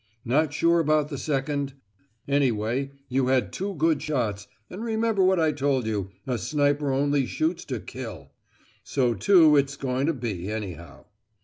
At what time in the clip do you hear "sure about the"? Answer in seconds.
0.51-1.17